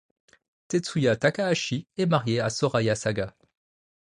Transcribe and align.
Tetsuya 0.67 1.15
Takahashi 1.15 1.85
est 1.95 2.07
marié 2.07 2.39
à 2.39 2.49
Soraya 2.49 2.95
Saga. 2.95 3.35